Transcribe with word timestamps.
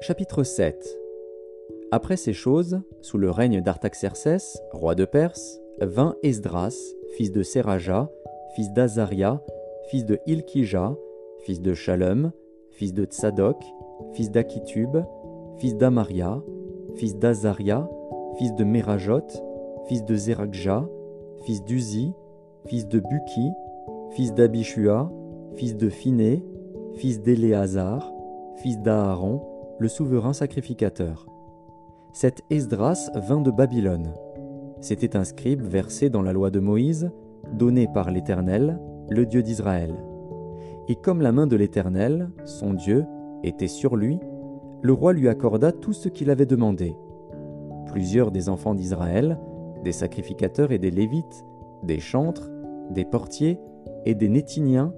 Chapitre 0.00 0.42
7 0.42 0.98
Après 1.90 2.16
ces 2.16 2.32
choses, 2.32 2.80
sous 3.00 3.16
le 3.16 3.30
règne 3.30 3.60
d'Artaxercès, 3.60 4.60
roi 4.72 4.94
de 4.94 5.04
Perse, 5.04 5.60
vint 5.80 6.16
Esdras, 6.22 6.74
fils 7.16 7.32
de 7.32 7.42
Seraja, 7.42 8.10
fils 8.54 8.72
d'Azaria, 8.72 9.42
fils 9.88 10.04
de 10.04 10.18
Ilkija, 10.26 10.94
fils 11.40 11.60
de 11.60 11.74
Shalom, 11.74 12.32
fils 12.70 12.92
de 12.92 13.04
Tsadok, 13.04 13.62
fils 14.12 14.30
d'Akitub, 14.30 15.04
fils 15.58 15.76
d'Amaria, 15.76 16.42
fils 16.96 17.16
d'Azaria, 17.16 17.88
fils 18.36 18.54
de 18.54 18.64
Merajot, 18.64 19.26
fils 19.86 20.04
de 20.04 20.16
Zerakja, 20.16 20.88
fils 21.44 21.64
d'Uzi, 21.64 22.12
fils 22.66 22.88
de 22.88 23.00
Buki, 23.00 23.50
fils 24.10 24.34
d'Abishua, 24.34 25.10
fils 25.54 25.76
de 25.76 25.88
Phiné, 25.88 26.44
fils 26.94 27.20
d'Éléazar, 27.22 28.14
fils 28.56 28.80
d'Aaron, 28.80 29.42
le 29.78 29.88
souverain 29.88 30.32
sacrificateur. 30.32 31.26
Cet 32.12 32.42
Esdras 32.50 33.10
vint 33.14 33.40
de 33.40 33.50
Babylone. 33.50 34.14
C'était 34.80 35.16
un 35.16 35.24
scribe 35.24 35.62
versé 35.62 36.10
dans 36.10 36.22
la 36.22 36.32
loi 36.32 36.50
de 36.50 36.60
Moïse, 36.60 37.10
donné 37.52 37.88
par 37.92 38.10
l'Éternel, 38.10 38.80
le 39.10 39.26
Dieu 39.26 39.42
d'Israël. 39.42 39.94
Et 40.88 40.96
comme 40.96 41.22
la 41.22 41.32
main 41.32 41.46
de 41.46 41.56
l'Éternel, 41.56 42.30
son 42.44 42.74
Dieu, 42.74 43.04
était 43.42 43.68
sur 43.68 43.96
lui, 43.96 44.18
le 44.82 44.92
roi 44.92 45.12
lui 45.12 45.28
accorda 45.28 45.72
tout 45.72 45.92
ce 45.92 46.08
qu'il 46.08 46.30
avait 46.30 46.46
demandé. 46.46 46.96
Plusieurs 47.86 48.30
des 48.30 48.48
enfants 48.48 48.74
d'Israël, 48.74 49.38
des 49.82 49.92
sacrificateurs 49.92 50.72
et 50.72 50.78
des 50.78 50.90
Lévites, 50.90 51.44
des 51.82 52.00
chantres, 52.00 52.50
des 52.90 53.04
portiers 53.04 53.58
et 54.04 54.14
des 54.14 54.28
Nétiniens 54.28 54.92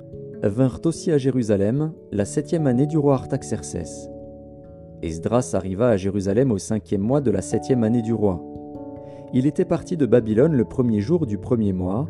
vinrent 0.48 0.80
aussi 0.84 1.12
à 1.12 1.18
Jérusalem 1.18 1.92
la 2.12 2.24
septième 2.24 2.66
année 2.66 2.86
du 2.86 2.98
roi 2.98 3.14
Artaxercès. 3.14 4.10
Esdras 5.02 5.52
arriva 5.54 5.88
à 5.88 5.96
Jérusalem 5.96 6.52
au 6.52 6.58
cinquième 6.58 7.02
mois 7.02 7.20
de 7.20 7.30
la 7.30 7.42
septième 7.42 7.84
année 7.84 8.02
du 8.02 8.12
roi. 8.12 8.42
Il 9.32 9.46
était 9.46 9.64
parti 9.64 9.96
de 9.96 10.06
Babylone 10.06 10.54
le 10.54 10.64
premier 10.64 11.00
jour 11.00 11.26
du 11.26 11.38
premier 11.38 11.72
mois, 11.72 12.08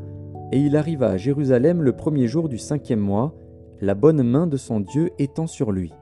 et 0.52 0.60
il 0.60 0.76
arriva 0.76 1.08
à 1.08 1.16
Jérusalem 1.16 1.82
le 1.82 1.92
premier 1.92 2.26
jour 2.26 2.48
du 2.48 2.58
cinquième 2.58 3.00
mois, 3.00 3.34
la 3.80 3.94
bonne 3.94 4.22
main 4.22 4.46
de 4.46 4.56
son 4.56 4.80
Dieu 4.80 5.10
étant 5.18 5.46
sur 5.46 5.72
lui. 5.72 5.92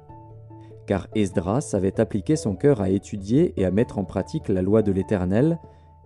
Car 0.86 1.08
Esdras 1.14 1.70
avait 1.72 1.98
appliqué 2.00 2.36
son 2.36 2.54
cœur 2.54 2.80
à 2.80 2.90
étudier 2.90 3.54
et 3.56 3.64
à 3.64 3.70
mettre 3.70 3.98
en 3.98 4.04
pratique 4.04 4.48
la 4.48 4.60
loi 4.60 4.82
de 4.82 4.92
l'Éternel, 4.92 5.58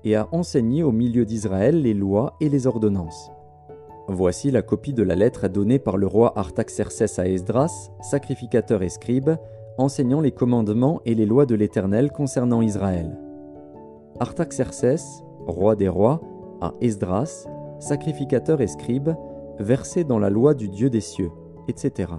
et 0.05 0.15
à 0.15 0.29
enseigner 0.33 0.85
au 0.85 0.93
milieu 0.93 1.25
d'Israël 1.25 1.83
les 1.83 1.95
lois 1.95 2.37
et 2.41 2.49
les 2.49 2.67
ordonnances. 2.67 3.33
Voici 4.11 4.51
la 4.51 4.63
copie 4.63 4.95
de 4.95 5.03
la 5.03 5.15
lettre 5.15 5.49
donnée 5.49 5.79
par 5.79 5.99
le 5.99 6.07
roi 6.07 6.33
Artaxercès 6.39 7.21
à 7.21 7.29
Esdras, 7.29 7.91
sacrificateur 8.01 8.83
et 8.83 8.89
scribe, 8.89 9.33
enseignant 9.77 10.23
les 10.23 10.33
commandements 10.33 11.03
et 11.05 11.15
les 11.15 11.27
lois 11.27 11.45
de 11.45 11.55
l'Éternel 11.55 12.11
concernant 12.11 12.63
Israël. 12.63 13.19
Artaxercès, 14.19 14.97
roi 15.47 15.77
des 15.77 15.91
rois, 15.91 16.23
à 16.63 16.73
Esdras, 16.81 17.47
sacrificateur 17.81 18.63
et 18.63 18.67
scribe, 18.67 19.11
versé 19.59 20.05
dans 20.05 20.19
la 20.19 20.31
loi 20.31 20.55
du 20.55 20.71
Dieu 20.71 20.89
des 20.89 21.03
cieux, 21.03 21.31
etc. 21.69 22.11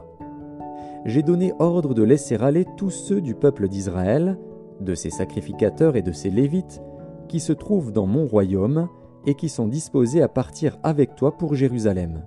J'ai 1.06 1.24
donné 1.24 1.54
ordre 1.58 1.96
de 1.96 2.04
laisser 2.04 2.36
aller 2.36 2.68
tous 2.78 2.92
ceux 2.92 3.20
du 3.20 3.34
peuple 3.34 3.68
d'Israël, 3.68 4.38
de 4.80 4.94
ses 4.94 5.10
sacrificateurs 5.10 5.96
et 5.96 6.04
de 6.04 6.12
ses 6.12 6.30
lévites, 6.30 6.84
qui 7.28 7.40
se 7.40 7.52
trouvent 7.52 7.92
dans 7.92 8.06
mon 8.06 8.28
royaume, 8.28 8.90
et 9.30 9.36
qui 9.36 9.48
sont 9.48 9.68
disposés 9.68 10.24
à 10.24 10.28
partir 10.28 10.80
avec 10.82 11.14
toi 11.16 11.38
pour 11.38 11.54
Jérusalem. 11.54 12.24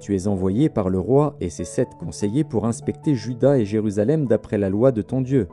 Tu 0.00 0.16
es 0.16 0.26
envoyé 0.26 0.68
par 0.68 0.90
le 0.90 0.98
roi 0.98 1.36
et 1.40 1.50
ses 1.50 1.64
sept 1.64 1.90
conseillers 2.00 2.42
pour 2.42 2.66
inspecter 2.66 3.14
Juda 3.14 3.58
et 3.58 3.64
Jérusalem 3.64 4.26
d'après 4.26 4.58
la 4.58 4.70
loi 4.70 4.90
de 4.90 5.02
ton 5.02 5.20
Dieu, 5.20 5.46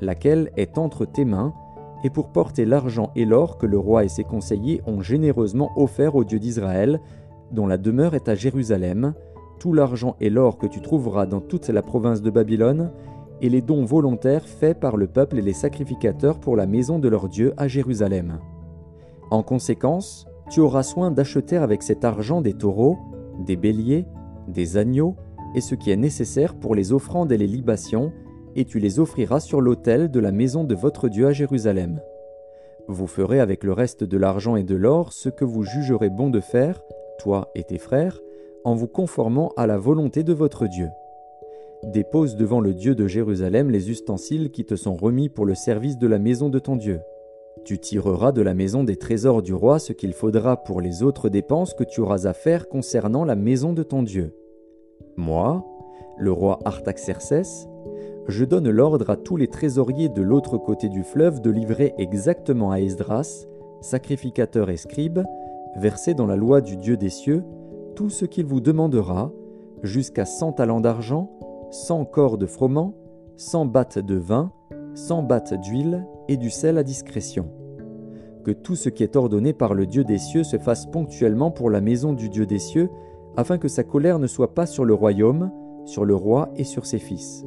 laquelle 0.00 0.50
est 0.56 0.78
entre 0.78 1.04
tes 1.04 1.24
mains, 1.24 1.54
et 2.02 2.10
pour 2.10 2.30
porter 2.30 2.64
l'argent 2.64 3.12
et 3.14 3.24
l'or 3.24 3.56
que 3.56 3.66
le 3.66 3.78
roi 3.78 4.04
et 4.04 4.08
ses 4.08 4.24
conseillers 4.24 4.82
ont 4.84 5.00
généreusement 5.00 5.70
offert 5.76 6.16
au 6.16 6.24
Dieu 6.24 6.40
d'Israël, 6.40 7.00
dont 7.52 7.68
la 7.68 7.78
demeure 7.78 8.16
est 8.16 8.28
à 8.28 8.34
Jérusalem, 8.34 9.14
tout 9.60 9.72
l'argent 9.72 10.16
et 10.18 10.30
l'or 10.30 10.58
que 10.58 10.66
tu 10.66 10.80
trouveras 10.80 11.26
dans 11.26 11.40
toute 11.40 11.68
la 11.68 11.82
province 11.82 12.20
de 12.20 12.30
Babylone, 12.30 12.90
et 13.42 13.48
les 13.48 13.62
dons 13.62 13.84
volontaires 13.84 14.48
faits 14.48 14.80
par 14.80 14.96
le 14.96 15.06
peuple 15.06 15.38
et 15.38 15.42
les 15.42 15.52
sacrificateurs 15.52 16.40
pour 16.40 16.56
la 16.56 16.66
maison 16.66 16.98
de 16.98 17.08
leur 17.08 17.28
Dieu 17.28 17.54
à 17.56 17.68
Jérusalem. 17.68 18.40
En 19.30 19.42
conséquence, 19.42 20.26
tu 20.50 20.60
auras 20.60 20.82
soin 20.82 21.10
d'acheter 21.10 21.56
avec 21.56 21.82
cet 21.82 22.04
argent 22.04 22.40
des 22.40 22.54
taureaux, 22.54 22.98
des 23.38 23.56
béliers, 23.56 24.06
des 24.48 24.76
agneaux, 24.76 25.14
et 25.54 25.60
ce 25.60 25.74
qui 25.74 25.90
est 25.90 25.96
nécessaire 25.96 26.54
pour 26.54 26.74
les 26.74 26.92
offrandes 26.92 27.32
et 27.32 27.38
les 27.38 27.46
libations, 27.46 28.12
et 28.56 28.64
tu 28.64 28.80
les 28.80 28.98
offriras 28.98 29.40
sur 29.40 29.60
l'autel 29.60 30.10
de 30.10 30.20
la 30.20 30.32
maison 30.32 30.64
de 30.64 30.74
votre 30.74 31.08
Dieu 31.08 31.26
à 31.26 31.32
Jérusalem. 31.32 32.00
Vous 32.88 33.06
ferez 33.06 33.38
avec 33.38 33.62
le 33.62 33.72
reste 33.72 34.02
de 34.02 34.16
l'argent 34.16 34.56
et 34.56 34.64
de 34.64 34.74
l'or 34.74 35.12
ce 35.12 35.28
que 35.28 35.44
vous 35.44 35.62
jugerez 35.62 36.10
bon 36.10 36.30
de 36.30 36.40
faire, 36.40 36.82
toi 37.20 37.50
et 37.54 37.62
tes 37.62 37.78
frères, 37.78 38.18
en 38.64 38.74
vous 38.74 38.88
conformant 38.88 39.52
à 39.56 39.66
la 39.66 39.78
volonté 39.78 40.24
de 40.24 40.32
votre 40.32 40.66
Dieu. 40.66 40.88
Dépose 41.84 42.36
devant 42.36 42.60
le 42.60 42.74
Dieu 42.74 42.94
de 42.94 43.06
Jérusalem 43.06 43.70
les 43.70 43.90
ustensiles 43.90 44.50
qui 44.50 44.64
te 44.64 44.74
sont 44.74 44.96
remis 44.96 45.28
pour 45.28 45.46
le 45.46 45.54
service 45.54 45.98
de 45.98 46.06
la 46.06 46.18
maison 46.18 46.48
de 46.48 46.58
ton 46.58 46.76
Dieu. 46.76 47.00
Tu 47.70 47.78
tireras 47.78 48.32
de 48.32 48.42
la 48.42 48.52
maison 48.52 48.82
des 48.82 48.96
trésors 48.96 49.42
du 49.42 49.54
roi 49.54 49.78
ce 49.78 49.92
qu'il 49.92 50.12
faudra 50.12 50.56
pour 50.56 50.80
les 50.80 51.04
autres 51.04 51.28
dépenses 51.28 51.72
que 51.72 51.84
tu 51.84 52.00
auras 52.00 52.26
à 52.26 52.32
faire 52.32 52.68
concernant 52.68 53.24
la 53.24 53.36
maison 53.36 53.72
de 53.72 53.84
ton 53.84 54.02
Dieu. 54.02 54.34
Moi, 55.16 55.64
le 56.18 56.32
roi 56.32 56.58
Artaxercès, 56.64 57.68
je 58.26 58.44
donne 58.44 58.68
l'ordre 58.68 59.08
à 59.08 59.16
tous 59.16 59.36
les 59.36 59.46
trésoriers 59.46 60.08
de 60.08 60.20
l'autre 60.20 60.58
côté 60.58 60.88
du 60.88 61.04
fleuve 61.04 61.40
de 61.40 61.48
livrer 61.48 61.94
exactement 61.96 62.72
à 62.72 62.80
Esdras, 62.80 63.46
sacrificateur 63.82 64.68
et 64.68 64.76
scribe, 64.76 65.20
versé 65.76 66.12
dans 66.14 66.26
la 66.26 66.34
loi 66.34 66.62
du 66.62 66.76
Dieu 66.76 66.96
des 66.96 67.08
cieux, 67.08 67.44
tout 67.94 68.10
ce 68.10 68.24
qu'il 68.24 68.46
vous 68.46 68.60
demandera, 68.60 69.30
jusqu'à 69.84 70.24
cent 70.24 70.50
talents 70.50 70.80
d'argent, 70.80 71.30
cent 71.70 72.04
corps 72.04 72.36
de 72.36 72.46
froment, 72.46 72.96
cent 73.36 73.64
battes 73.64 74.00
de 74.00 74.16
vin, 74.16 74.50
cent 74.96 75.22
battes 75.22 75.54
d'huile 75.54 76.04
et 76.26 76.36
du 76.36 76.50
sel 76.50 76.76
à 76.76 76.82
discrétion. 76.82 77.48
Que 78.44 78.50
tout 78.50 78.76
ce 78.76 78.88
qui 78.88 79.02
est 79.02 79.16
ordonné 79.16 79.52
par 79.52 79.74
le 79.74 79.86
Dieu 79.86 80.04
des 80.04 80.18
cieux 80.18 80.44
se 80.44 80.58
fasse 80.58 80.86
ponctuellement 80.86 81.50
pour 81.50 81.70
la 81.70 81.80
maison 81.80 82.12
du 82.12 82.28
Dieu 82.28 82.46
des 82.46 82.58
cieux, 82.58 82.88
afin 83.36 83.58
que 83.58 83.68
sa 83.68 83.84
colère 83.84 84.18
ne 84.18 84.26
soit 84.26 84.54
pas 84.54 84.66
sur 84.66 84.84
le 84.84 84.94
royaume, 84.94 85.50
sur 85.84 86.04
le 86.04 86.14
roi 86.14 86.50
et 86.56 86.64
sur 86.64 86.86
ses 86.86 86.98
fils. 86.98 87.44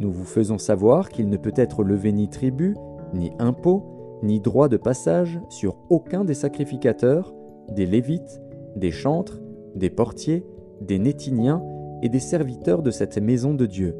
Nous 0.00 0.10
vous 0.10 0.24
faisons 0.24 0.58
savoir 0.58 1.08
qu'il 1.08 1.28
ne 1.28 1.36
peut 1.36 1.52
être 1.54 1.84
levé 1.84 2.12
ni 2.12 2.28
tribut, 2.28 2.76
ni 3.14 3.30
impôt, 3.38 3.84
ni 4.22 4.40
droit 4.40 4.68
de 4.68 4.76
passage 4.76 5.40
sur 5.48 5.76
aucun 5.90 6.24
des 6.24 6.34
sacrificateurs, 6.34 7.32
des 7.70 7.86
lévites, 7.86 8.40
des 8.76 8.90
chantres, 8.90 9.40
des 9.74 9.90
portiers, 9.90 10.44
des 10.80 10.98
nétiniens 10.98 11.62
et 12.02 12.08
des 12.08 12.20
serviteurs 12.20 12.82
de 12.82 12.90
cette 12.90 13.18
maison 13.18 13.54
de 13.54 13.66
Dieu. 13.66 13.94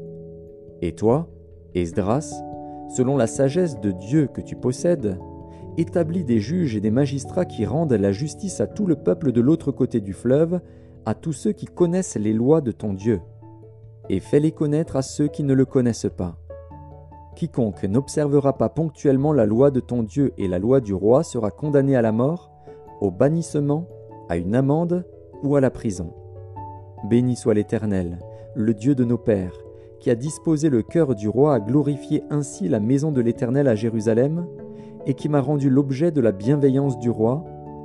Et 0.80 0.94
toi, 0.94 1.28
Esdras, 1.74 2.42
selon 2.96 3.16
la 3.16 3.26
sagesse 3.26 3.80
de 3.80 3.92
Dieu 3.92 4.28
que 4.32 4.41
tu 4.41 4.56
possèdes, 4.56 5.18
établis 5.78 6.25
des 6.25 6.38
juges 6.38 6.77
et 6.77 6.81
des 6.81 6.91
magistrats 6.91 7.44
qui 7.44 7.65
rendent 7.66 7.93
la 7.93 8.12
justice 8.12 8.60
à 8.60 8.66
tout 8.66 8.87
le 8.87 8.97
peuple 8.97 9.33
de 9.33 9.41
l'autre 9.41 9.72
côté 9.72 10.00
du 10.00 10.12
fleuve, 10.12 10.60
à 11.06 11.15
tous 11.15 11.33
ceux 11.33 11.53
qui 11.53 11.66
connaissent 11.66 12.16
les 12.16 12.33
lois 12.33 12.60
de 12.60 12.72
ton 12.72 12.92
Dieu, 12.92 13.21
et 14.09 14.21
fais-les 14.21 14.53
connaître 14.53 14.97
à 14.97 15.03
ceux 15.03 15.28
qui 15.28 15.42
ne 15.42 15.54
le 15.54 15.65
connaissent 15.65 16.10
pas. 16.16 16.36
Quiconque 17.34 17.84
n'observera 17.84 18.59
pas 18.59 18.69
ponctuellement 18.69 19.33
la 19.33 19.47
loi 19.47 19.71
de 19.71 19.80
ton 19.80 20.03
Dieu 20.03 20.33
et 20.36 20.48
la 20.48 20.59
loi 20.59 20.80
du 20.80 20.92
roi 20.92 21.22
sera 21.22 21.51
condamné 21.51 21.97
à 21.97 22.03
la 22.03 22.13
mort, 22.13 22.51
au 23.01 23.10
bannissement, 23.10 23.89
à 24.28 24.36
une 24.36 24.54
amende 24.54 25.04
ou 25.42 25.57
à 25.57 25.60
la 25.60 25.71
prison. 25.71 26.13
Béni 27.09 27.34
soit 27.34 27.54
l'Éternel, 27.54 28.18
le 28.54 28.75
Dieu 28.75 28.95
de 28.95 29.04
nos 29.04 29.18
pères, 29.18 29.57
qui 29.98 30.10
a 30.10 30.15
disposé 30.15 30.68
le 30.68 30.83
cœur 30.83 31.15
du 31.15 31.28
roi 31.28 31.54
à 31.54 31.60
glorifier 31.60 32.22
ainsi 32.30 32.68
la 32.68 32.80
maison 32.80 33.13
de 33.13 33.21
l'Éternel 33.21 33.66
à 33.66 33.75
Jérusalem, 33.75 34.47
et 35.07 35.15
qui 35.15 35.28
m'a 35.28 35.41
rendu 35.41 35.69
l'objet 35.69 36.10
de 36.10 36.21
la 36.21 36.33
bienveillance 36.33 36.99
du 36.99 37.10
roi, 37.10 37.45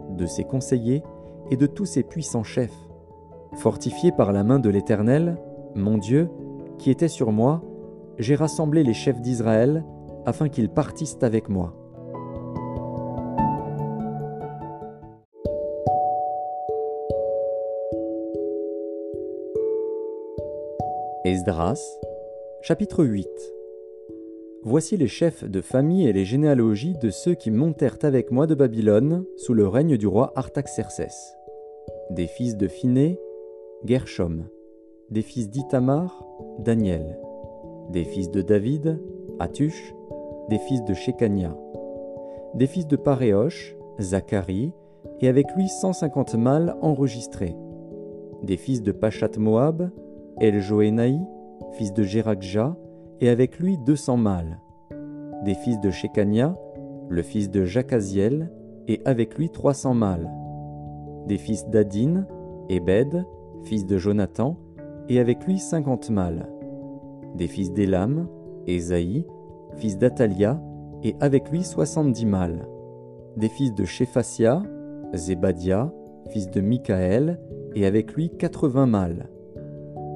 de 0.10 0.26
ses 0.26 0.44
conseillers 0.44 1.04
et 1.52 1.58
de 1.58 1.66
tous 1.66 1.86
ses 1.86 2.04
puissants 2.04 2.44
chefs. 2.44 2.78
Fortifié 3.54 4.12
par 4.12 4.32
la 4.32 4.44
main 4.44 4.60
de 4.60 4.70
l'Éternel, 4.70 5.38
mon 5.76 5.98
Dieu, 5.98 6.30
qui 6.78 6.92
était 6.92 7.08
sur 7.08 7.32
moi, 7.32 7.62
j'ai 8.18 8.36
rassemblé 8.36 8.84
les 8.84 8.94
chefs 8.94 9.22
d'Israël 9.22 9.84
afin 10.26 10.50
qu'ils 10.50 10.70
partissent 10.70 11.18
avec 11.22 11.50
moi. 11.50 11.74
Esdras, 21.24 21.80
chapitre 22.62 23.04
8 23.04 23.57
Voici 24.70 24.98
les 24.98 25.08
chefs 25.08 25.46
de 25.46 25.62
famille 25.62 26.10
et 26.10 26.12
les 26.12 26.26
généalogies 26.26 26.98
de 27.02 27.10
ceux 27.10 27.36
qui 27.36 27.52
montèrent 27.52 28.00
avec 28.02 28.32
moi 28.32 28.48
de 28.48 28.54
Babylone 28.54 29.24
sous 29.38 29.54
le 29.54 29.66
règne 29.66 29.96
du 29.96 30.08
roi 30.08 30.34
Artaxercès. 30.36 31.38
Des 32.10 32.28
fils 32.28 32.58
de 32.58 32.68
Phiné, 32.68 33.18
Gershom. 33.86 34.44
Des 35.10 35.22
fils 35.22 35.50
d'Itamar, 35.50 36.28
Daniel. 36.60 37.18
des 37.92 38.04
fils 38.04 38.30
de 38.30 38.42
David, 38.42 39.00
Atush, 39.40 39.96
des 40.50 40.60
fils 40.60 40.84
de 40.84 40.94
Shekania, 40.94 41.56
des 42.54 42.68
fils 42.68 42.88
de 42.88 42.98
Paréosh, 42.98 43.74
Zacharie, 44.02 44.74
et 45.22 45.30
avec 45.30 45.46
lui 45.56 45.70
150 45.70 46.36
mâles 46.36 46.76
enregistrés, 46.82 47.56
des 48.44 48.58
fils 48.58 48.82
de 48.82 48.92
Pachat 48.92 49.38
Moab, 49.38 49.92
El 50.42 50.62
fils 50.62 51.94
de 51.94 52.04
Jérakja, 52.04 52.76
et 53.22 53.30
avec 53.30 53.60
lui 53.60 53.78
200 53.78 54.18
mâles, 54.18 54.60
des 55.44 55.56
fils 55.56 55.80
de 55.80 55.90
Shekania, 55.90 56.58
le 57.10 57.22
fils 57.22 57.50
de 57.50 57.64
Jacaziel, 57.64 58.52
et 58.88 59.02
avec 59.06 59.38
lui 59.38 59.50
300 59.50 59.94
mâles, 59.94 60.30
des 61.28 61.38
fils 61.38 61.68
d'Adin, 61.68 62.26
Ebed, 62.70 63.26
fils 63.64 63.86
de 63.86 63.98
Jonathan, 63.98 64.58
et 65.10 65.20
avec 65.20 65.46
lui 65.46 65.58
50 65.58 66.10
mâles, 66.10 66.48
des 67.36 67.48
fils 67.48 67.72
d'Élam, 67.74 68.28
Esaïe, 68.66 69.26
fils 69.76 69.98
d'Atalia, 69.98 70.62
et 71.04 71.16
avec 71.20 71.50
lui 71.52 71.64
70 71.64 72.26
mâles, 72.26 72.68
des 73.36 73.50
fils 73.50 73.74
de 73.74 73.86
Shephasia, 73.86 74.64
Zébadia, 75.14 75.94
fils 76.30 76.50
de 76.50 76.62
Michaël, 76.62 77.40
et 77.76 77.86
avec 77.86 78.14
lui 78.14 78.30
80 78.30 78.86
mâles, 78.88 79.30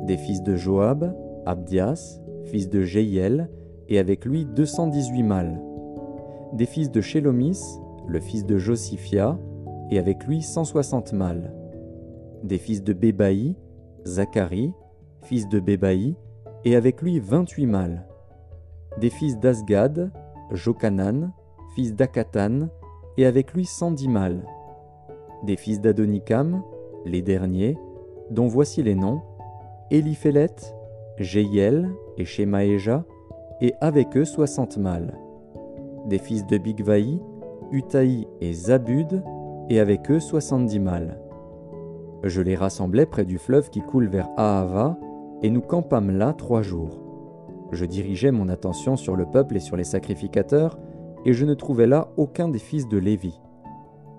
des 0.06 0.18
fils 0.18 0.42
de 0.42 0.56
Joab, 0.56 1.16
Abdias, 1.46 2.21
fils 2.46 2.70
de 2.70 2.82
Jéiel, 2.82 3.50
et 3.90 4.00
avec 4.00 4.26
lui 4.26 4.46
218 4.46 5.24
mâles, 5.24 5.62
des 6.54 6.66
fils 6.66 6.92
de 6.92 7.02
Shélomis, 7.02 7.60
le 8.08 8.20
fils 8.20 8.46
de 8.46 8.58
Josiphia, 8.58 9.38
et 9.90 10.00
avec 10.00 10.26
lui 10.26 10.42
160 10.42 11.14
mâles, 11.14 11.54
des 12.44 12.58
fils 12.58 12.84
de 12.84 12.94
Bébaï, 12.94 13.56
Zacharie, 14.06 14.74
fils 15.24 15.48
de 15.48 15.60
Bébaï, 15.60 16.16
et 16.64 16.76
avec 16.76 17.02
lui 17.02 17.20
28 17.20 17.66
mâles, 17.66 18.08
des 19.00 19.10
fils 19.10 19.38
d'Asgad, 19.40 20.12
Jokanan, 20.52 21.32
fils 21.76 21.94
d'Akatan, 21.96 22.70
et 23.18 23.26
avec 23.26 23.54
lui 23.54 23.66
110 23.66 24.08
mâles, 24.08 24.46
des 25.44 25.58
fils 25.58 25.82
d'Adonikam, 25.82 26.64
les 27.06 27.22
derniers, 27.22 27.78
dont 28.30 28.48
voici 28.48 28.84
les 28.84 28.96
noms, 28.96 29.22
Eliphélet, 29.90 30.56
Jéiel 31.18 31.90
et 32.18 32.26
Shemaéja, 32.26 33.06
et 33.62 33.74
avec 33.82 34.18
eux 34.18 34.26
soixante 34.26 34.78
mâles. 34.78 35.18
Des 36.08 36.18
fils 36.18 36.46
de 36.48 36.58
Bigvaï, 36.58 37.22
Utaï 37.72 38.28
et 38.42 38.54
Zabud, 38.54 39.24
et 39.70 39.80
avec 39.80 40.10
eux 40.12 40.20
soixante-dix 40.20 40.80
mâles. 40.80 41.18
Je 42.24 42.42
les 42.42 42.56
rassemblai 42.56 43.06
près 43.06 43.26
du 43.26 43.38
fleuve 43.38 43.70
qui 43.70 43.82
coule 43.82 44.08
vers 44.08 44.30
Ahava, 44.38 44.98
et 45.42 45.50
nous 45.50 45.62
campâmes 45.62 46.12
là 46.12 46.34
trois 46.34 46.62
jours. 46.62 47.02
Je 47.72 47.86
dirigeais 47.86 48.32
mon 48.32 48.50
attention 48.50 48.96
sur 48.96 49.16
le 49.16 49.26
peuple 49.26 49.56
et 49.56 49.62
sur 49.62 49.78
les 49.78 49.84
sacrificateurs, 49.84 50.78
et 51.26 51.34
je 51.34 51.46
ne 51.46 51.54
trouvais 51.54 51.88
là 51.88 52.10
aucun 52.18 52.50
des 52.50 52.60
fils 52.60 52.88
de 52.88 52.98
Lévi. 52.98 53.40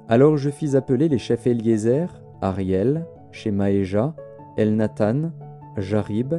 Alors 0.08 0.36
je 0.36 0.50
fis 0.50 0.76
appeler 0.76 1.08
les 1.08 1.18
chefs 1.18 1.46
Eliezer, 1.46 2.22
Ariel, 2.40 3.06
Shemaéja, 3.30 4.14
Elnathan, 4.56 5.32
Jarib, 5.76 6.34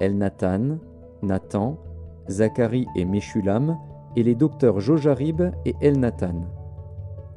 Elnathan, 0.00 0.78
Nathan, 1.26 1.78
Zacharie 2.28 2.86
et 2.96 3.04
Meshulam, 3.04 3.78
et 4.16 4.22
les 4.22 4.34
docteurs 4.34 4.80
Jojarib 4.80 5.42
et 5.64 5.74
Elnathan. 5.80 6.46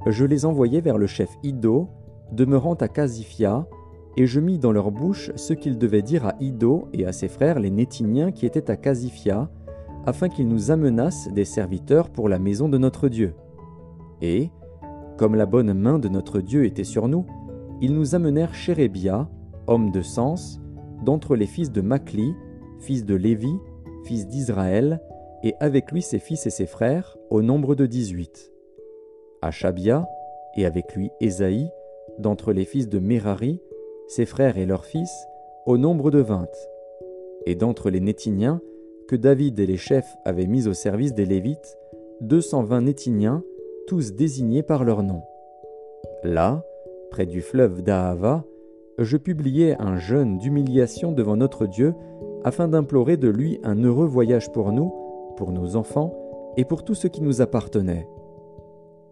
Je 0.06 0.26
les 0.26 0.46
envoyai 0.46 0.82
vers 0.82 0.98
le 0.98 1.08
chef 1.08 1.30
Ido, 1.44 1.90
demeurant 2.32 2.76
à 2.76 2.88
Casifia, 2.88 3.68
et 4.18 4.26
je 4.26 4.40
mis 4.40 4.58
dans 4.58 4.72
leur 4.72 4.92
bouche 4.92 5.32
ce 5.36 5.54
qu'ils 5.54 5.78
devaient 5.78 6.02
dire 6.02 6.26
à 6.26 6.36
Ido 6.40 6.88
et 6.94 7.06
à 7.06 7.12
ses 7.12 7.28
frères 7.28 7.60
les 7.60 7.70
Nétiniens 7.70 8.32
qui 8.32 8.46
étaient 8.46 8.72
à 8.72 8.78
Casifia, 8.78 9.50
afin 10.06 10.30
qu'ils 10.30 10.48
nous 10.48 10.72
amenassent 10.72 11.30
des 11.34 11.46
serviteurs 11.46 12.10
pour 12.10 12.30
la 12.30 12.40
maison 12.40 12.70
de 12.70 12.78
notre 12.78 13.10
Dieu. 13.10 13.34
Et, 14.22 14.50
comme 15.18 15.36
la 15.36 15.46
bonne 15.46 15.74
main 15.74 16.00
de 16.00 16.08
notre 16.08 16.40
Dieu 16.40 16.66
était 16.66 16.84
sur 16.84 17.08
nous, 17.08 17.26
ils 17.82 17.94
nous 17.94 18.16
amenèrent 18.16 18.54
Chérébia, 18.54 19.30
homme 19.68 19.92
de 19.92 20.02
sens, 20.02 20.62
d'entre 21.04 21.36
les 21.36 21.46
fils 21.46 21.72
de 21.72 21.82
Macli, 21.82 22.34
fils 22.80 23.06
de 23.06 23.16
Lévi, 23.16 23.54
fils 24.06 24.28
d'Israël, 24.28 25.02
et 25.44 25.56
avec 25.60 25.92
lui 25.92 26.02
ses 26.02 26.20
fils 26.20 26.46
et 26.46 26.50
ses 26.50 26.66
frères, 26.66 27.18
au 27.30 27.42
nombre 27.42 27.76
de 27.76 27.86
dix-huit. 27.86 28.52
Achabia, 29.42 30.08
et 30.58 30.66
avec 30.66 30.96
lui 30.96 31.12
Ésaïe, 31.22 31.70
d'entre 32.18 32.52
les 32.52 32.66
fils 32.66 32.90
de 32.90 33.00
Merari, 33.00 33.62
ses 34.08 34.26
frères 34.26 34.58
et 34.58 34.66
leurs 34.66 34.86
fils, 34.86 35.12
au 35.66 35.78
nombre 35.78 36.12
de 36.12 36.20
vingt. 36.20 36.50
Et 37.46 37.56
d'entre 37.56 37.90
les 37.90 38.02
Nétiniens, 38.02 38.62
que 39.08 39.16
David 39.16 39.60
et 39.60 39.66
les 39.66 39.78
chefs 39.78 40.18
avaient 40.26 40.48
mis 40.48 40.68
au 40.68 40.74
service 40.74 41.14
des 41.14 41.26
Lévites, 41.26 41.78
deux 42.22 42.42
cent 42.42 42.64
vingt 42.64 42.82
Nétiniens, 42.82 43.44
tous 43.88 44.14
désignés 44.14 44.64
par 44.64 44.84
leur 44.84 45.04
nom. 45.04 45.22
Là, 46.24 46.64
près 47.12 47.26
du 47.26 47.42
fleuve 47.42 47.82
d'Ahava, 47.82 48.44
je 48.98 49.18
publiai 49.18 49.76
un 49.80 49.98
jeûne 49.98 50.38
d'humiliation 50.38 51.12
devant 51.12 51.38
notre 51.38 51.66
Dieu, 51.66 51.94
afin 52.44 52.68
d'implorer 52.68 53.18
de 53.18 53.30
lui 53.30 53.60
un 53.64 53.84
heureux 53.84 54.06
voyage 54.06 54.52
pour 54.52 54.72
nous, 54.72 54.94
pour 55.38 55.52
nos 55.52 55.76
enfants 55.76 56.14
et 56.58 56.66
pour 56.66 56.84
tout 56.84 56.96
ce 56.96 57.08
qui 57.08 57.22
nous 57.22 57.42
appartenait. 57.42 58.08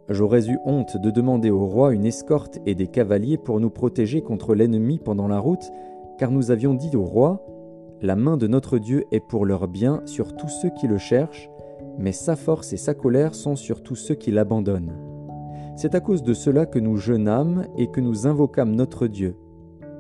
J'aurais 0.09 0.49
eu 0.49 0.57
honte 0.65 0.95
de 0.97 1.11
demander 1.11 1.49
au 1.49 1.65
roi 1.65 1.93
une 1.93 2.05
escorte 2.05 2.59
et 2.65 2.75
des 2.75 2.87
cavaliers 2.87 3.37
pour 3.37 3.59
nous 3.59 3.69
protéger 3.69 4.21
contre 4.21 4.55
l'ennemi 4.55 4.99
pendant 4.99 5.27
la 5.27 5.39
route, 5.39 5.69
car 6.17 6.31
nous 6.31 6.49
avions 6.49 6.73
dit 6.73 6.95
au 6.95 7.03
roi, 7.03 7.45
La 8.01 8.15
main 8.15 8.37
de 8.37 8.47
notre 8.47 8.77
Dieu 8.77 9.05
est 9.11 9.19
pour 9.19 9.45
leur 9.45 9.67
bien 9.67 10.01
sur 10.05 10.35
tous 10.35 10.47
ceux 10.47 10.69
qui 10.69 10.87
le 10.87 10.97
cherchent, 10.97 11.49
mais 11.97 12.13
sa 12.13 12.35
force 12.35 12.71
et 12.71 12.77
sa 12.77 12.93
colère 12.93 13.35
sont 13.35 13.55
sur 13.55 13.83
tous 13.83 13.95
ceux 13.95 14.15
qui 14.15 14.31
l'abandonnent. 14.31 14.95
C'est 15.75 15.93
à 15.93 15.99
cause 15.99 16.23
de 16.23 16.33
cela 16.33 16.65
que 16.65 16.79
nous 16.79 16.97
jeûnâmes 16.97 17.65
et 17.77 17.87
que 17.87 17.99
nous 17.99 18.27
invoquâmes 18.27 18.75
notre 18.75 19.07
Dieu, 19.07 19.35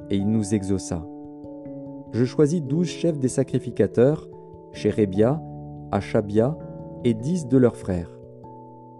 et 0.09 0.15
il 0.15 0.29
nous 0.29 0.53
exauça. 0.53 1.05
Je 2.17 2.25
choisis 2.25 2.63
douze 2.63 2.87
chefs 2.87 3.19
des 3.19 3.27
sacrificateurs, 3.27 4.27
Chérébia, 4.71 5.39
Achabia 5.91 6.57
et 7.03 7.13
dix 7.13 7.47
de 7.47 7.59
leurs 7.59 7.75
frères. 7.75 8.09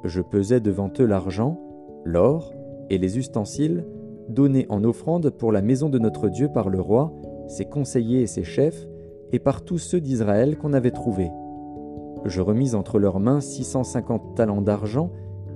Je 0.04 0.22
pesais 0.22 0.60
devant 0.60 0.92
eux 1.00 1.06
l'argent, 1.08 1.60
l'or 2.06 2.54
et 2.92 3.00
les 3.00 3.18
ustensiles 3.18 3.88
donnés 4.30 4.68
en 4.70 4.84
offrande 4.84 5.32
pour 5.32 5.52
la 5.52 5.64
maison 5.64 5.90
de 5.90 5.98
notre 5.98 6.30
Dieu 6.30 6.50
par 6.50 6.70
le 6.70 6.80
roi, 6.80 7.12
ses 7.48 7.66
conseillers 7.66 8.22
et 8.22 8.28
ses 8.28 8.44
chefs, 8.44 8.88
et 9.32 9.40
par 9.40 9.66
tous 9.66 9.80
ceux 9.80 10.00
d'Israël 10.00 10.56
qu'on 10.56 10.74
avait 10.74 10.92
trouvés. 10.92 11.32
Je 12.24 12.42
remis 12.42 12.76
entre 12.76 13.00
leurs 13.00 13.20
mains 13.20 13.42
six 13.42 13.64
cent 13.64 13.84
cinquante 13.84 14.36
talents 14.36 14.62
d'argent, 14.62 15.10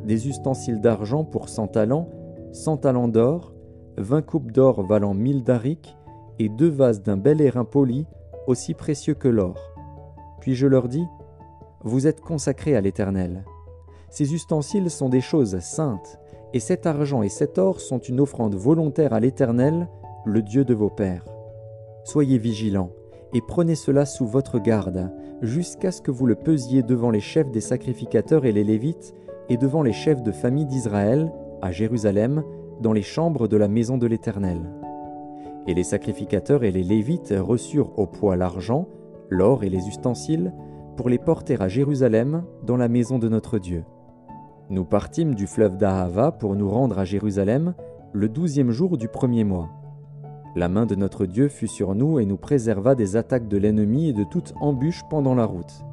des 0.04 0.28
ustensiles 0.28 0.82
d'argent 0.82 1.26
pour 1.26 1.48
cent 1.48 1.68
talents, 1.68 2.10
cent 2.54 2.78
talents 2.78 3.08
d'or, 3.08 3.54
vingt 3.98 4.24
coupes 4.24 4.52
d'or 4.52 4.82
valant 4.82 5.14
mille 5.14 5.44
darics, 5.44 5.96
et 6.42 6.50
deux 6.50 6.70
vases 6.70 7.04
d'un 7.04 7.18
bel 7.18 7.40
airain 7.40 7.66
poli, 7.66 8.08
aussi 8.48 8.74
précieux 8.74 9.14
que 9.14 9.28
l'or. 9.28 9.56
Puis 10.40 10.56
je 10.56 10.66
leur 10.66 10.88
dis, 10.88 11.06
Vous 11.84 12.08
êtes 12.08 12.22
consacrés 12.22 12.76
à 12.76 12.82
l'Éternel. 12.82 13.46
Ces 14.10 14.34
ustensiles 14.34 14.90
sont 14.90 15.10
des 15.10 15.22
choses 15.22 15.60
saintes, 15.60 16.20
et 16.54 16.60
cet 16.60 16.88
argent 16.88 17.22
et 17.22 17.30
cet 17.30 17.60
or 17.60 17.80
sont 17.80 18.00
une 18.00 18.20
offrande 18.20 18.56
volontaire 18.56 19.14
à 19.14 19.20
l'Éternel, 19.20 19.88
le 20.26 20.42
Dieu 20.42 20.66
de 20.66 20.74
vos 20.74 20.90
pères. 20.90 21.26
Soyez 22.04 22.40
vigilants, 22.40 22.92
et 23.34 23.42
prenez 23.48 23.76
cela 23.76 24.08
sous 24.08 24.26
votre 24.26 24.58
garde, 24.58 25.12
jusqu'à 25.44 25.92
ce 25.92 26.02
que 26.02 26.12
vous 26.12 26.26
le 26.26 26.36
pesiez 26.36 26.82
devant 26.82 27.12
les 27.12 27.22
chefs 27.22 27.52
des 27.52 27.62
sacrificateurs 27.62 28.46
et 28.46 28.52
les 28.52 28.64
Lévites, 28.64 29.14
et 29.48 29.58
devant 29.58 29.84
les 29.84 29.94
chefs 29.94 30.24
de 30.24 30.32
famille 30.32 30.66
d'Israël, 30.66 31.32
à 31.62 31.72
Jérusalem, 31.72 32.44
dans 32.82 32.94
les 32.94 33.04
chambres 33.04 33.48
de 33.48 33.58
la 33.58 33.68
maison 33.68 34.00
de 34.00 34.08
l'Éternel. 34.08 34.81
Et 35.68 35.74
les 35.74 35.84
sacrificateurs 35.84 36.64
et 36.64 36.72
les 36.72 36.84
Lévites 36.84 37.34
reçurent 37.38 37.98
au 37.98 38.08
poids 38.08 38.36
l'argent, 38.36 38.88
l'or 39.30 39.64
et 39.64 39.70
les 39.70 39.88
ustensiles, 39.88 40.54
pour 40.98 41.10
les 41.10 41.20
porter 41.20 41.62
à 41.62 41.68
Jérusalem, 41.68 42.44
dans 42.66 42.78
la 42.78 42.88
maison 42.88 43.20
de 43.20 43.30
notre 43.30 43.60
Dieu. 43.60 43.84
Nous 44.70 44.86
partîmes 44.86 45.36
du 45.36 45.48
fleuve 45.48 45.78
d'Ahava 45.78 46.32
pour 46.32 46.56
nous 46.56 46.70
rendre 46.70 46.98
à 46.98 47.06
Jérusalem 47.06 47.74
le 48.14 48.30
douzième 48.30 48.72
jour 48.72 48.98
du 48.98 49.08
premier 49.08 49.44
mois. 49.44 49.70
La 50.56 50.68
main 50.68 50.86
de 50.86 50.96
notre 50.96 51.26
Dieu 51.26 51.48
fut 51.48 51.68
sur 51.68 51.96
nous 51.96 52.20
et 52.20 52.26
nous 52.26 52.38
préserva 52.38 52.96
des 52.96 53.16
attaques 53.16 53.48
de 53.48 53.58
l'ennemi 53.58 54.10
et 54.10 54.14
de 54.14 54.24
toute 54.24 54.54
embûche 54.60 55.04
pendant 55.10 55.36
la 55.36 55.46
route. 55.46 55.86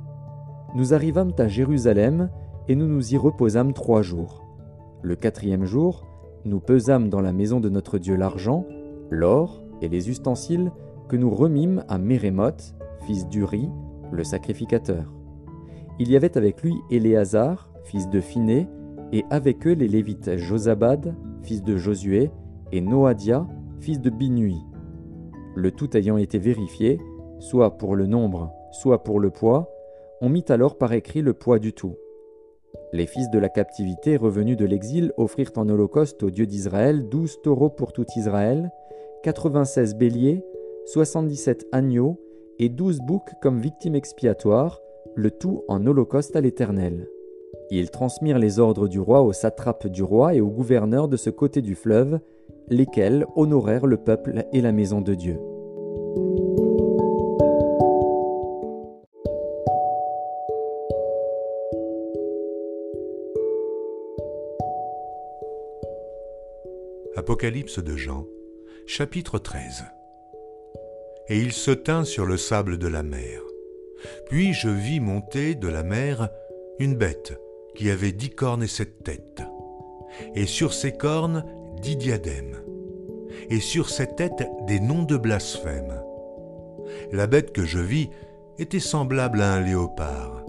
Nous 0.75 0.95
arrivâmes 0.95 1.33
à 1.39 1.47
Jérusalem 1.47 2.31
et 2.67 2.75
nous 2.75 2.87
nous 2.87 3.15
y 3.15 3.17
reposâmes 3.17 3.73
trois 3.73 4.03
jours. 4.03 4.45
Le 5.03 5.15
quatrième 5.15 5.65
jour, 5.65 6.07
nous 6.45 6.61
pesâmes 6.61 7.09
dans 7.09 7.21
la 7.21 7.33
maison 7.33 7.61
de 7.61 7.69
notre 7.69 7.99
Dieu 7.99 8.17
l'argent, 8.17 8.65
l'or 9.11 9.63
et 9.83 9.89
les 9.89 10.11
ustensiles 10.11 10.73
que 11.09 11.17
nous 11.17 11.31
remîmes 11.31 11.85
à 11.89 11.99
Mérémoth, 11.99 12.75
fils 13.07 13.29
d'Uri, 13.29 13.69
le 14.13 14.25
sacrificateur. 14.25 15.13
Il 15.99 16.11
y 16.11 16.17
avait 16.17 16.37
avec 16.37 16.63
lui 16.63 16.75
Éléazar, 16.91 17.71
fils 17.85 18.09
de 18.09 18.21
Phiné, 18.21 18.69
et 19.13 19.25
avec 19.31 19.67
eux 19.67 19.73
les 19.73 19.89
Lévites 19.89 20.37
Josabad, 20.37 21.15
fils 21.43 21.63
de 21.63 21.77
Josué, 21.77 22.31
et 22.73 22.81
Noadia, 22.81 23.47
fils 23.81 24.01
de 24.01 24.11
Binui. 24.11 24.59
Le 25.55 25.71
tout 25.71 25.97
ayant 25.97 26.19
été 26.19 26.39
vérifié, 26.39 27.01
soit 27.39 27.79
pour 27.79 27.97
le 27.97 28.07
nombre, 28.07 28.53
soit 28.71 29.03
pour 29.03 29.19
le 29.21 29.31
poids, 29.31 29.71
on 30.21 30.29
mit 30.29 30.45
alors 30.49 30.77
par 30.77 30.93
écrit 30.93 31.23
le 31.23 31.33
poids 31.33 31.59
du 31.59 31.73
tout. 31.73 31.97
Les 32.93 33.07
fils 33.07 33.31
de 33.31 33.39
la 33.39 33.49
captivité 33.49 34.17
revenus 34.17 34.57
de 34.57 34.65
l'exil 34.65 35.13
offrirent 35.17 35.53
en 35.57 35.69
holocauste 35.69 36.23
au 36.23 36.31
Dieu 36.31 36.47
d'Israël 36.47 37.09
douze 37.09 37.41
taureaux 37.43 37.71
pour 37.71 37.93
tout 37.93 38.07
Israël, 38.17 38.71
96 39.25 39.97
béliers, 39.97 40.45
77 40.87 41.67
agneaux 41.73 42.21
et 42.61 42.69
douze 42.69 43.01
boucs 43.01 43.33
comme 43.43 43.59
victimes 43.59 43.97
expiatoires, 43.97 44.81
le 45.17 45.33
tout 45.33 45.65
en 45.67 45.85
holocauste 45.85 46.37
à 46.37 46.41
l'Éternel. 46.41 47.09
Ils 47.71 47.91
transmirent 47.91 48.39
les 48.39 48.61
ordres 48.61 48.87
du 48.87 49.01
roi 49.01 49.23
aux 49.23 49.33
satrapes 49.33 49.89
du 49.89 50.05
roi 50.05 50.35
et 50.35 50.41
aux 50.41 50.51
gouverneurs 50.51 51.09
de 51.09 51.17
ce 51.17 51.31
côté 51.31 51.63
du 51.63 51.75
fleuve, 51.75 52.21
lesquels 52.69 53.27
honorèrent 53.35 53.87
le 53.87 53.97
peuple 53.97 54.45
et 54.53 54.61
la 54.61 54.73
maison 54.73 55.01
de 55.01 55.15
Dieu. 55.15 55.39
Apocalypse 67.17 67.83
de 67.83 67.97
Jean, 67.97 68.25
chapitre 68.91 69.39
13 69.39 69.85
Et 71.29 71.39
il 71.39 71.53
se 71.53 71.71
tint 71.73 72.05
sur 72.05 72.25
le 72.25 72.39
sable 72.39 72.79
de 72.79 72.89
la 72.89 73.03
mer. 73.03 73.43
Puis 74.31 74.55
je 74.55 74.71
vis 74.71 74.99
monter 74.99 75.55
de 75.55 75.69
la 75.69 75.83
mer 75.83 76.31
une 76.79 76.95
bête 76.95 77.39
qui 77.75 77.91
avait 77.91 78.13
dix 78.13 78.31
cornes 78.31 78.63
et 78.63 78.67
sept 78.67 79.05
têtes, 79.05 79.43
et 80.35 80.47
sur 80.47 80.73
ses 80.73 80.93
cornes 80.93 81.45
dix 81.83 81.97
diadèmes, 81.97 82.57
et 83.51 83.61
sur 83.61 83.91
ses 83.91 84.07
têtes 84.07 84.49
des 84.67 84.81
noms 84.81 85.03
de 85.03 85.19
blasphème. 85.19 86.01
La 87.13 87.27
bête 87.27 87.53
que 87.53 87.67
je 87.67 87.81
vis 87.81 88.09
était 88.59 88.81
semblable 88.81 89.43
à 89.43 89.53
un 89.53 89.61
léopard. 89.61 90.47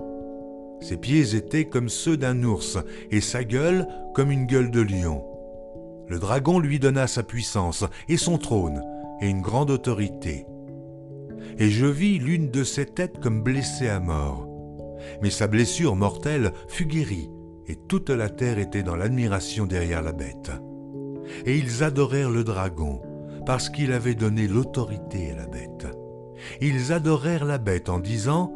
Ses 0.80 0.96
pieds 0.96 1.36
étaient 1.36 1.66
comme 1.66 1.90
ceux 1.90 2.16
d'un 2.16 2.42
ours, 2.44 2.78
et 3.12 3.20
sa 3.20 3.44
gueule 3.44 3.86
comme 4.14 4.32
une 4.32 4.46
gueule 4.46 4.72
de 4.72 4.80
lion. 4.80 5.26
Le 6.10 6.18
dragon 6.18 6.60
lui 6.60 6.80
donna 6.80 7.06
sa 7.06 7.22
puissance 7.22 7.86
et 8.08 8.18
son 8.18 8.40
trône, 8.40 8.84
et 9.22 9.30
une 9.30 9.42
grande 9.42 9.70
autorité. 9.70 10.48
Et 11.60 11.70
je 11.70 11.86
vis 11.86 12.18
l'une 12.18 12.50
de 12.50 12.64
ses 12.64 12.88
têtes 12.88 13.20
comme 13.20 13.44
blessée 13.44 13.90
à 13.90 14.00
mort. 14.00 14.48
Mais 15.22 15.30
sa 15.30 15.48
blessure 15.48 15.96
mortelle 15.96 16.52
fut 16.68 16.88
guérie, 16.88 17.30
et 17.68 17.76
toute 17.76 18.10
la 18.10 18.30
terre 18.30 18.58
était 18.58 18.82
dans 18.82 18.96
l'admiration 18.96 19.68
derrière 19.68 20.02
la 20.02 20.12
bête. 20.12 20.52
Et 21.46 21.58
ils 21.58 21.84
adorèrent 21.84 22.32
le 22.32 22.44
dragon, 22.44 23.02
parce 23.46 23.70
qu'il 23.70 23.92
avait 23.92 24.16
donné 24.16 24.48
l'autorité 24.48 25.32
à 25.32 25.36
la 25.36 25.48
bête. 25.48 25.88
Ils 26.60 26.92
adorèrent 26.92 27.46
la 27.46 27.60
bête 27.60 27.90
en 27.90 28.00
disant, 28.00 28.52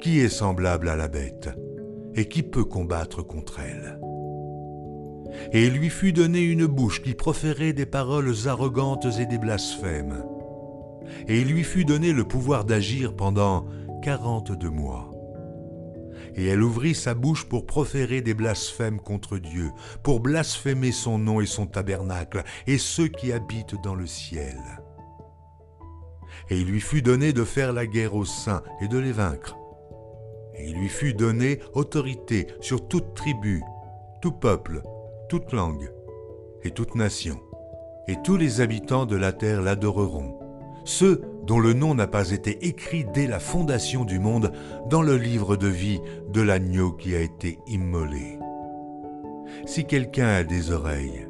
Qui 0.00 0.20
est 0.20 0.28
semblable 0.28 0.88
à 0.88 0.96
la 0.96 1.08
bête 1.08 1.48
Et 2.14 2.28
qui 2.28 2.42
peut 2.42 2.64
combattre 2.64 3.22
contre 3.22 3.60
elle? 3.60 3.98
Et 5.52 5.66
il 5.66 5.74
lui 5.74 5.90
fut 5.90 6.12
donné 6.12 6.40
une 6.40 6.66
bouche 6.66 7.02
qui 7.02 7.14
proférait 7.14 7.72
des 7.72 7.86
paroles 7.86 8.32
arrogantes 8.46 9.06
et 9.18 9.26
des 9.26 9.38
blasphèmes. 9.38 10.24
Et 11.28 11.40
il 11.40 11.48
lui 11.48 11.64
fut 11.64 11.84
donné 11.84 12.12
le 12.12 12.24
pouvoir 12.24 12.64
d'agir 12.64 13.14
pendant 13.14 13.66
quarante-deux 14.02 14.70
mois 14.70 15.14
et 16.36 16.46
elle 16.46 16.62
ouvrit 16.62 16.94
sa 16.94 17.14
bouche 17.14 17.44
pour 17.44 17.66
proférer 17.66 18.20
des 18.20 18.34
blasphèmes 18.34 19.00
contre 19.00 19.38
Dieu, 19.38 19.70
pour 20.02 20.20
blasphémer 20.20 20.92
son 20.92 21.18
nom 21.18 21.40
et 21.40 21.46
son 21.46 21.66
tabernacle, 21.66 22.42
et 22.66 22.78
ceux 22.78 23.08
qui 23.08 23.32
habitent 23.32 23.80
dans 23.82 23.94
le 23.94 24.06
ciel. 24.06 24.58
Et 26.50 26.58
il 26.58 26.66
lui 26.66 26.80
fut 26.80 27.02
donné 27.02 27.32
de 27.32 27.44
faire 27.44 27.72
la 27.72 27.86
guerre 27.86 28.14
aux 28.14 28.24
saints 28.24 28.62
et 28.80 28.88
de 28.88 28.98
les 28.98 29.12
vaincre. 29.12 29.56
Et 30.56 30.68
il 30.68 30.76
lui 30.76 30.88
fut 30.88 31.14
donné 31.14 31.60
autorité 31.72 32.48
sur 32.60 32.86
toute 32.86 33.14
tribu, 33.14 33.62
tout 34.20 34.32
peuple, 34.32 34.82
toute 35.34 35.52
langue 35.52 35.90
et 36.62 36.70
toute 36.70 36.94
nation. 36.94 37.40
Et 38.06 38.14
tous 38.22 38.36
les 38.36 38.60
habitants 38.60 39.04
de 39.04 39.16
la 39.16 39.32
terre 39.32 39.62
l'adoreront 39.62 40.38
ceux 40.84 41.22
dont 41.42 41.58
le 41.58 41.72
nom 41.72 41.96
n'a 41.96 42.06
pas 42.06 42.30
été 42.30 42.68
écrit 42.68 43.04
dès 43.12 43.26
la 43.26 43.40
fondation 43.40 44.04
du 44.04 44.20
monde 44.20 44.52
dans 44.88 45.02
le 45.02 45.16
livre 45.16 45.56
de 45.56 45.66
vie 45.66 46.00
de 46.28 46.40
l'agneau 46.40 46.92
qui 46.92 47.16
a 47.16 47.20
été 47.20 47.58
immolé. 47.66 48.38
Si 49.66 49.86
quelqu'un 49.86 50.28
a 50.28 50.44
des 50.44 50.70
oreilles, 50.70 51.26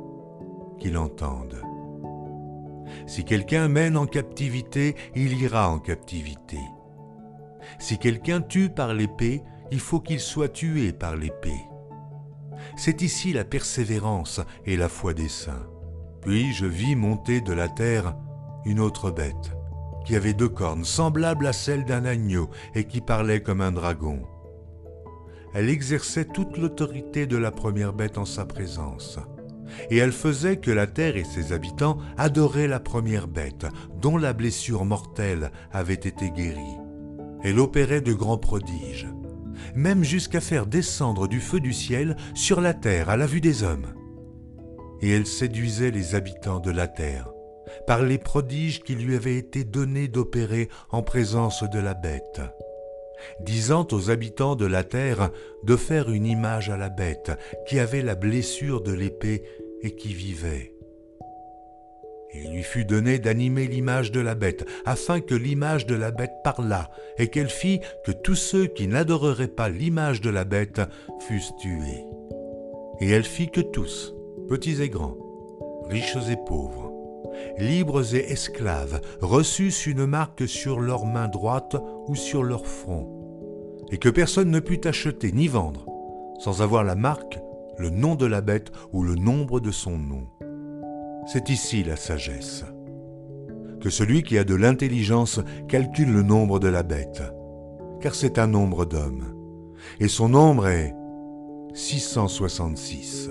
qu'il 0.78 0.98
entende. 0.98 1.62
Si 3.06 3.24
quelqu'un 3.24 3.68
mène 3.68 3.96
en 3.96 4.04
captivité, 4.04 4.96
il 5.14 5.40
ira 5.40 5.70
en 5.70 5.78
captivité. 5.78 6.58
Si 7.78 7.96
quelqu'un 7.96 8.42
tue 8.42 8.68
par 8.68 8.92
l'épée, 8.92 9.42
il 9.70 9.80
faut 9.80 10.00
qu'il 10.00 10.20
soit 10.20 10.50
tué 10.50 10.92
par 10.92 11.16
l'épée. 11.16 11.62
C'est 12.76 13.02
ici 13.02 13.32
la 13.32 13.44
persévérance 13.44 14.40
et 14.66 14.76
la 14.76 14.88
foi 14.88 15.14
des 15.14 15.28
saints. 15.28 15.66
Puis 16.20 16.52
je 16.52 16.66
vis 16.66 16.96
monter 16.96 17.40
de 17.40 17.52
la 17.52 17.68
terre 17.68 18.16
une 18.64 18.80
autre 18.80 19.10
bête, 19.10 19.52
qui 20.04 20.16
avait 20.16 20.32
deux 20.32 20.48
cornes 20.48 20.84
semblables 20.84 21.46
à 21.46 21.52
celles 21.52 21.84
d'un 21.84 22.04
agneau 22.04 22.48
et 22.74 22.84
qui 22.84 23.00
parlait 23.00 23.42
comme 23.42 23.60
un 23.60 23.72
dragon. 23.72 24.22
Elle 25.54 25.68
exerçait 25.68 26.24
toute 26.24 26.58
l'autorité 26.58 27.26
de 27.26 27.36
la 27.36 27.52
première 27.52 27.92
bête 27.92 28.18
en 28.18 28.24
sa 28.24 28.44
présence, 28.44 29.18
et 29.90 29.98
elle 29.98 30.12
faisait 30.12 30.56
que 30.56 30.70
la 30.70 30.86
terre 30.86 31.16
et 31.16 31.24
ses 31.24 31.52
habitants 31.52 31.98
adoraient 32.16 32.68
la 32.68 32.80
première 32.80 33.28
bête, 33.28 33.66
dont 34.00 34.16
la 34.16 34.32
blessure 34.32 34.84
mortelle 34.84 35.52
avait 35.72 35.94
été 35.94 36.30
guérie. 36.30 36.78
Elle 37.42 37.60
opérait 37.60 38.00
de 38.00 38.14
grands 38.14 38.38
prodiges, 38.38 39.06
même 39.74 40.04
jusqu'à 40.04 40.40
faire 40.40 40.66
descendre 40.66 41.28
du 41.28 41.40
feu 41.40 41.60
du 41.60 41.72
ciel 41.72 42.16
sur 42.34 42.60
la 42.60 42.74
terre 42.74 43.08
à 43.10 43.16
la 43.16 43.26
vue 43.26 43.40
des 43.40 43.62
hommes. 43.62 43.94
Et 45.00 45.10
elle 45.10 45.26
séduisait 45.26 45.90
les 45.90 46.14
habitants 46.14 46.60
de 46.60 46.70
la 46.70 46.88
terre 46.88 47.30
par 47.86 48.02
les 48.02 48.18
prodiges 48.18 48.82
qui 48.82 48.94
lui 48.94 49.16
avaient 49.16 49.36
été 49.36 49.64
donnés 49.64 50.08
d'opérer 50.08 50.68
en 50.90 51.02
présence 51.02 51.64
de 51.64 51.78
la 51.78 51.94
bête, 51.94 52.40
disant 53.40 53.86
aux 53.90 54.10
habitants 54.10 54.56
de 54.56 54.66
la 54.66 54.84
terre 54.84 55.30
de 55.64 55.76
faire 55.76 56.10
une 56.10 56.26
image 56.26 56.70
à 56.70 56.76
la 56.76 56.88
bête 56.88 57.32
qui 57.66 57.78
avait 57.78 58.02
la 58.02 58.14
blessure 58.14 58.82
de 58.82 58.92
l'épée 58.92 59.42
et 59.82 59.94
qui 59.96 60.14
vivait. 60.14 60.73
Il 62.34 62.52
lui 62.52 62.62
fut 62.62 62.84
donné 62.84 63.18
d'animer 63.18 63.66
l'image 63.66 64.12
de 64.12 64.20
la 64.20 64.34
bête, 64.34 64.66
afin 64.84 65.20
que 65.20 65.34
l'image 65.34 65.86
de 65.86 65.94
la 65.94 66.10
bête 66.10 66.34
parlât, 66.42 66.90
et 67.18 67.28
qu'elle 67.28 67.48
fit 67.48 67.80
que 68.04 68.12
tous 68.12 68.34
ceux 68.34 68.66
qui 68.66 68.88
n'adoreraient 68.88 69.48
pas 69.48 69.68
l'image 69.68 70.20
de 70.20 70.30
la 70.30 70.44
bête 70.44 70.80
fussent 71.20 71.54
tués. 71.58 72.04
Et 73.00 73.10
elle 73.10 73.24
fit 73.24 73.50
que 73.50 73.60
tous, 73.60 74.14
petits 74.48 74.82
et 74.82 74.88
grands, 74.88 75.16
riches 75.88 76.16
et 76.30 76.36
pauvres, 76.46 76.92
libres 77.58 78.14
et 78.14 78.30
esclaves, 78.30 79.00
reçussent 79.20 79.86
une 79.86 80.06
marque 80.06 80.48
sur 80.48 80.80
leur 80.80 81.06
main 81.06 81.28
droite 81.28 81.76
ou 82.06 82.14
sur 82.14 82.42
leur 82.42 82.66
front, 82.66 83.08
et 83.90 83.98
que 83.98 84.08
personne 84.08 84.50
ne 84.50 84.60
put 84.60 84.86
acheter 84.86 85.32
ni 85.32 85.48
vendre 85.48 85.86
sans 86.38 86.62
avoir 86.62 86.84
la 86.84 86.94
marque, 86.94 87.38
le 87.78 87.90
nom 87.90 88.14
de 88.14 88.26
la 88.26 88.40
bête 88.40 88.70
ou 88.92 89.02
le 89.02 89.14
nombre 89.14 89.60
de 89.60 89.70
son 89.70 89.98
nom. 89.98 90.26
C'est 91.26 91.48
ici 91.48 91.82
la 91.82 91.96
sagesse. 91.96 92.64
Que 93.80 93.90
celui 93.90 94.22
qui 94.22 94.38
a 94.38 94.44
de 94.44 94.54
l'intelligence 94.54 95.40
calcule 95.68 96.12
le 96.12 96.22
nombre 96.22 96.58
de 96.58 96.68
la 96.68 96.82
bête, 96.82 97.22
car 98.00 98.14
c'est 98.14 98.38
un 98.38 98.46
nombre 98.46 98.84
d'hommes, 98.84 99.34
et 100.00 100.08
son 100.08 100.28
nombre 100.28 100.68
est 100.68 100.94
666. 101.74 103.30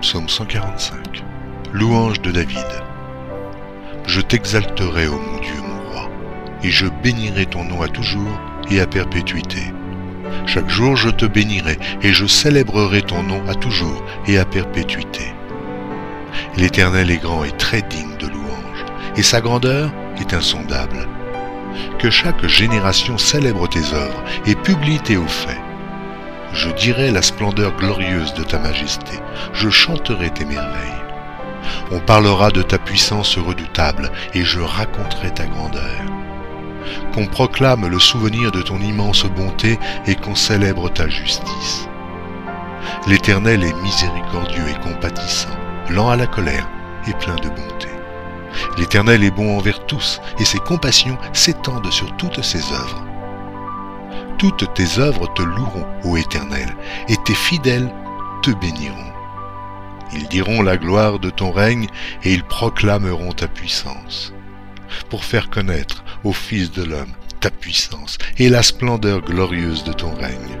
Psaume 0.00 0.28
145. 0.28 1.24
Louange 1.72 2.20
de 2.20 2.30
David. 2.30 2.58
Je 4.06 4.20
t'exalterai, 4.20 5.08
ô 5.08 5.18
mon 5.18 5.40
Dieu, 5.40 5.62
et 6.64 6.70
je 6.70 6.86
bénirai 7.02 7.46
ton 7.46 7.62
nom 7.64 7.82
à 7.82 7.88
toujours 7.88 8.40
et 8.70 8.80
à 8.80 8.86
perpétuité. 8.86 9.60
Chaque 10.46 10.68
jour 10.68 10.96
je 10.96 11.10
te 11.10 11.26
bénirai, 11.26 11.78
et 12.02 12.12
je 12.12 12.26
célébrerai 12.26 13.02
ton 13.02 13.22
nom 13.22 13.42
à 13.48 13.54
toujours 13.54 14.04
et 14.26 14.38
à 14.38 14.44
perpétuité. 14.44 15.32
L'Éternel 16.56 17.10
est 17.10 17.18
grand 17.18 17.44
et 17.44 17.52
très 17.52 17.82
digne 17.82 18.16
de 18.18 18.26
louange, 18.26 18.84
et 19.16 19.22
sa 19.22 19.40
grandeur 19.40 19.92
est 20.18 20.34
insondable. 20.34 21.06
Que 21.98 22.10
chaque 22.10 22.46
génération 22.46 23.18
célèbre 23.18 23.68
tes 23.68 23.94
œuvres 23.94 24.24
et 24.46 24.54
publie 24.54 24.98
tes 24.98 25.16
hauts 25.16 25.28
faits 25.28 25.60
je 26.54 26.70
dirai 26.70 27.10
la 27.10 27.20
splendeur 27.20 27.76
glorieuse 27.76 28.32
de 28.34 28.44
ta 28.44 28.60
majesté, 28.60 29.18
je 29.54 29.68
chanterai 29.70 30.30
tes 30.30 30.44
merveilles. 30.44 31.02
On 31.90 31.98
parlera 31.98 32.50
de 32.50 32.62
ta 32.62 32.78
puissance 32.78 33.36
redoutable, 33.38 34.12
et 34.34 34.44
je 34.44 34.60
raconterai 34.60 35.32
ta 35.34 35.46
grandeur. 35.46 36.23
Qu'on 37.12 37.26
proclame 37.26 37.86
le 37.86 37.98
souvenir 37.98 38.52
de 38.52 38.62
ton 38.62 38.78
immense 38.80 39.24
bonté 39.24 39.78
et 40.06 40.14
qu'on 40.14 40.34
célèbre 40.34 40.90
ta 40.90 41.08
justice. 41.08 41.88
L'Éternel 43.06 43.64
est 43.64 43.82
miséricordieux 43.82 44.64
et 44.68 44.80
compatissant, 44.80 45.56
lent 45.90 46.10
à 46.10 46.16
la 46.16 46.26
colère 46.26 46.68
et 47.06 47.12
plein 47.14 47.36
de 47.36 47.48
bonté. 47.48 47.88
L'Éternel 48.78 49.24
est 49.24 49.30
bon 49.30 49.56
envers 49.56 49.84
tous, 49.86 50.20
et 50.38 50.44
ses 50.44 50.58
compassions 50.58 51.18
s'étendent 51.32 51.90
sur 51.90 52.14
toutes 52.16 52.42
ses 52.42 52.72
œuvres. 52.72 53.04
Toutes 54.38 54.72
tes 54.74 54.98
œuvres 54.98 55.32
te 55.34 55.42
loueront, 55.42 55.86
ô 56.04 56.16
Éternel, 56.16 56.74
et 57.08 57.16
tes 57.24 57.34
fidèles 57.34 57.92
te 58.42 58.50
béniront. 58.50 59.12
Ils 60.12 60.28
diront 60.28 60.62
la 60.62 60.76
gloire 60.76 61.18
de 61.18 61.30
ton 61.30 61.50
règne, 61.50 61.88
et 62.22 62.32
ils 62.32 62.44
proclameront 62.44 63.32
ta 63.32 63.48
puissance, 63.48 64.32
pour 65.08 65.24
faire 65.24 65.50
connaître 65.50 66.03
aux 66.24 66.32
fils 66.32 66.72
de 66.72 66.82
l'homme 66.82 67.12
ta 67.44 67.50
puissance 67.50 68.16
et 68.38 68.48
la 68.48 68.62
splendeur 68.62 69.20
glorieuse 69.20 69.84
de 69.84 69.92
ton 69.92 70.14
règne. 70.14 70.58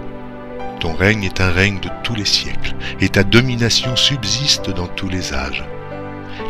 Ton 0.80 0.92
règne 0.92 1.24
est 1.24 1.40
un 1.40 1.50
règne 1.50 1.80
de 1.80 1.88
tous 2.02 2.14
les 2.14 2.26
siècles, 2.26 2.74
et 3.00 3.08
ta 3.08 3.24
domination 3.24 3.96
subsiste 3.96 4.68
dans 4.68 4.88
tous 4.88 5.08
les 5.08 5.32
âges. 5.32 5.64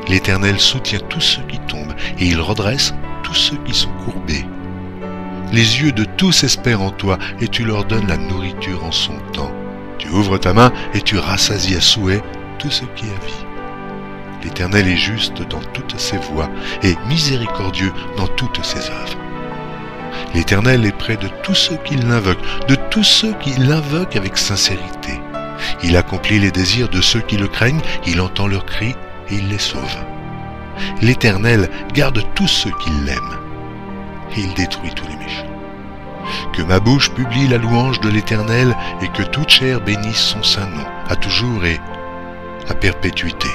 L'Éternel 0.09 0.59
soutient 0.59 0.99
tous 1.09 1.21
ceux 1.21 1.43
qui 1.43 1.61
tombent, 1.69 1.95
et 2.19 2.27
il 2.27 2.41
redresse 2.41 2.95
tous 3.23 3.35
ceux 3.35 3.59
qui 3.65 3.73
sont 3.73 3.93
courbés. 4.05 4.45
Les 5.53 5.81
yeux 5.81 5.93
de 5.93 6.05
tous 6.05 6.43
espèrent 6.43 6.83
en 6.83 6.91
toi, 6.91 7.17
et 7.41 7.47
tu 7.47 7.65
leur 7.65 7.85
donnes 7.85 8.09
la 8.09 8.17
nourriture 8.17 8.85
en 8.85 8.91
son 8.91 9.17
temps. 9.33 9.53
Tu 9.99 10.09
ouvres 10.09 10.39
ta 10.39 10.53
main, 10.53 10.73
et 10.95 11.01
tu 11.01 11.17
rassasies 11.17 11.77
à 11.77 11.81
souhait 11.81 12.23
tout 12.59 12.73
ce 12.73 12.83
qui 12.97 13.05
a 13.05 13.25
vie. 13.25 13.54
L'Éternel 14.45 14.89
est 14.89 14.97
juste 14.97 15.43
dans 15.49 15.63
toutes 15.73 15.99
ses 15.99 16.19
voies, 16.19 16.51
et 16.83 16.95
miséricordieux 17.09 17.93
dans 18.19 18.29
toutes 18.29 18.63
ses 18.63 18.91
œuvres. 18.91 19.19
L'Éternel 20.35 20.85
est 20.85 20.97
près 20.97 21.17
de 21.17 21.29
tous 21.43 21.55
ceux 21.55 21.79
qui 21.85 21.97
l'invoquent, 21.97 22.45
de 22.69 22.77
tous 22.91 23.05
ceux 23.05 23.33
qui 23.41 23.51
l'invoquent 23.59 24.17
avec 24.17 24.37
sincérité. 24.37 25.21
Il 25.83 25.97
accomplit 25.97 26.39
les 26.39 26.51
désirs 26.51 26.91
de 26.91 27.01
ceux 27.01 27.21
qui 27.21 27.37
le 27.37 27.49
craignent, 27.49 27.81
il 28.07 28.21
entend 28.21 28.47
leurs 28.47 28.67
cris 28.67 28.95
et 29.31 29.37
il 29.37 29.49
les 29.49 29.59
sauve. 29.59 29.97
L'Éternel 31.01 31.71
garde 31.95 32.23
tous 32.35 32.49
ceux 32.49 32.73
qui 32.81 32.91
l'aiment, 32.91 33.39
et 34.37 34.41
il 34.41 34.53
détruit 34.55 34.91
tous 34.95 35.07
les 35.09 35.17
méchants. 35.17 35.47
Que 36.53 36.63
ma 36.63 36.81
bouche 36.81 37.11
publie 37.11 37.49
la 37.49 37.59
louange 37.59 38.01
de 38.01 38.11
l'Éternel, 38.11 38.77
et 39.01 39.09
que 39.09 39.23
toute 39.23 39.49
chair 39.51 39.81
bénisse 39.81 40.17
son 40.17 40.43
saint 40.43 40.67
nom, 40.67 40.85
à 41.09 41.17
toujours 41.17 41.65
et 41.65 41.81
à 42.69 42.75
perpétuité. 42.75 43.49